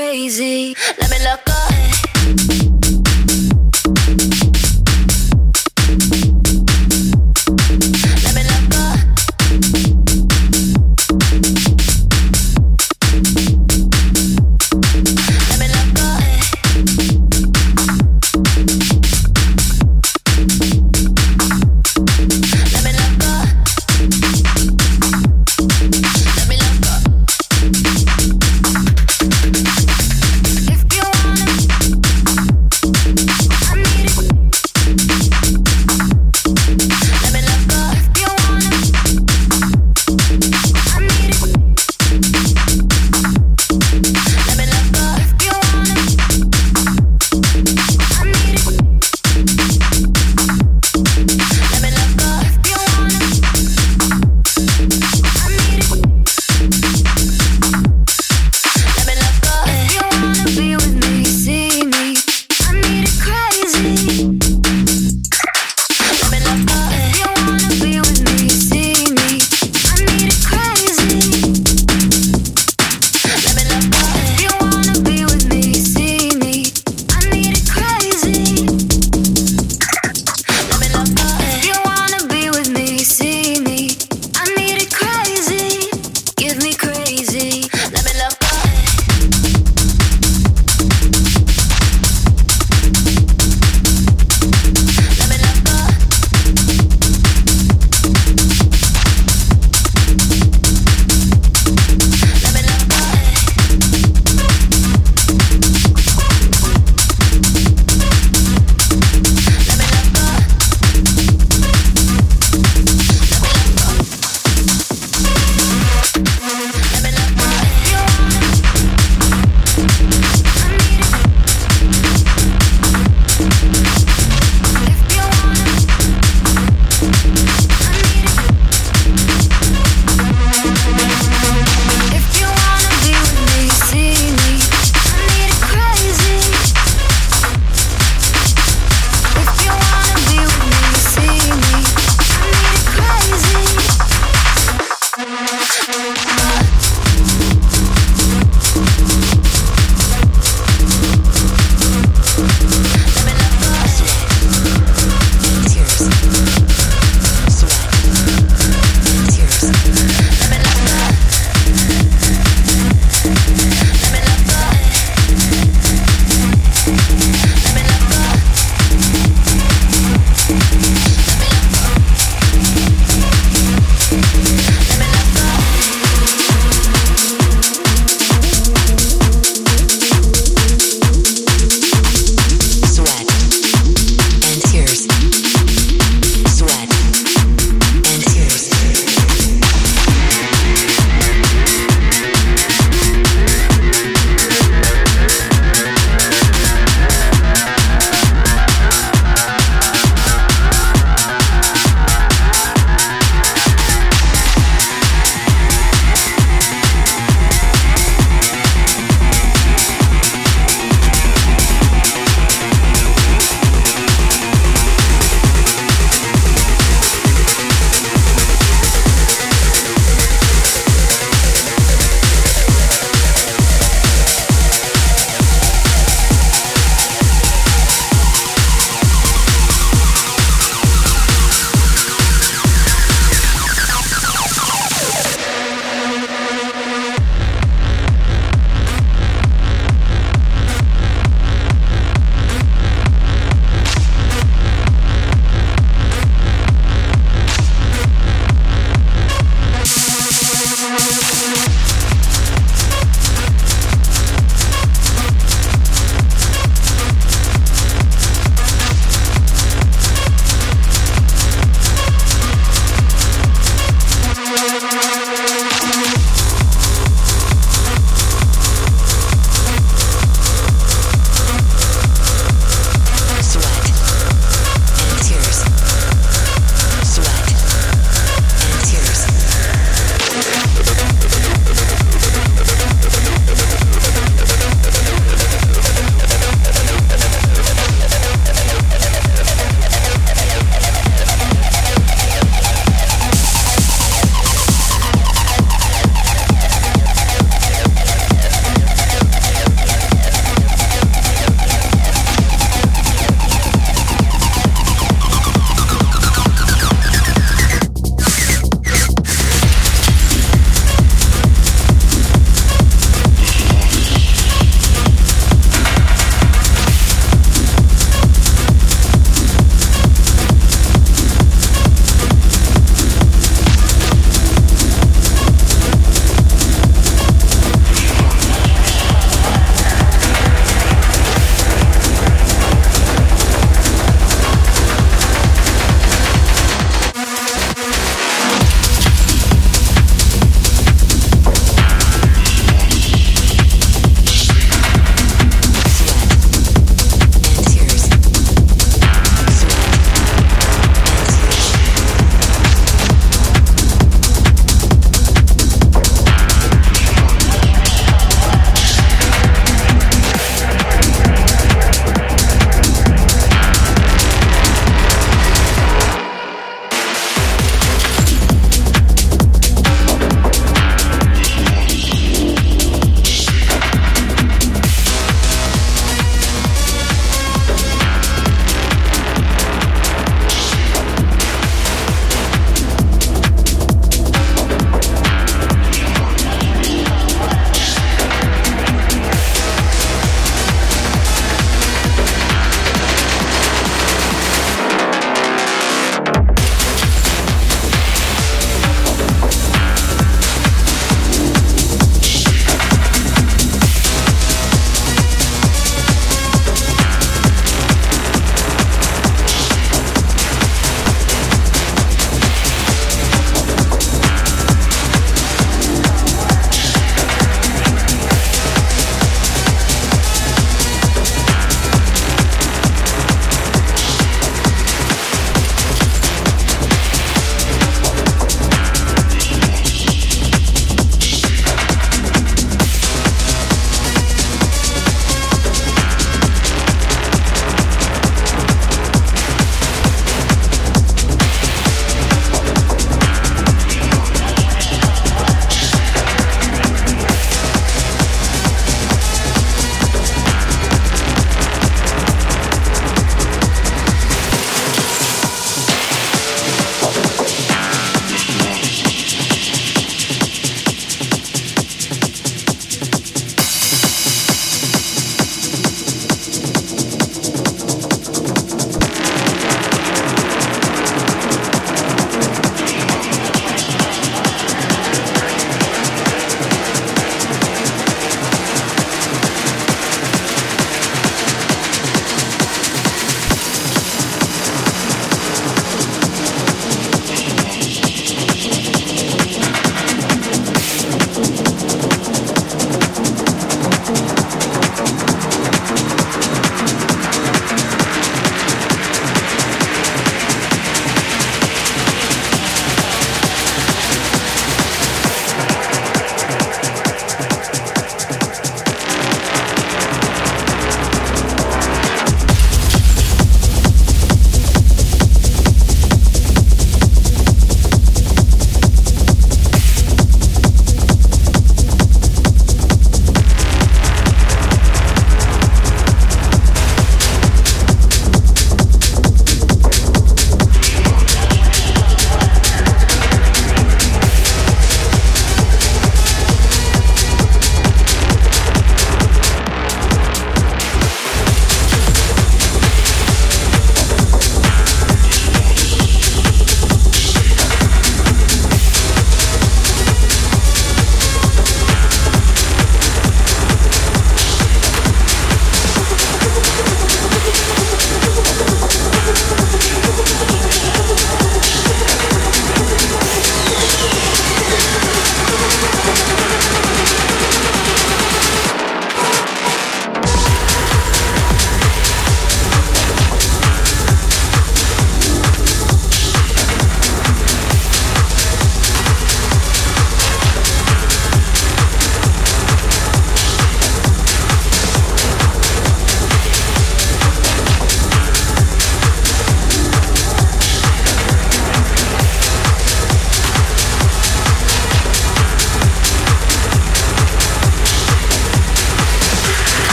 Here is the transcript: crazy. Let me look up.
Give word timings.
crazy. 0.00 0.74
Let 0.98 1.10
me 1.10 1.18
look 1.24 1.50
up. 1.50 2.69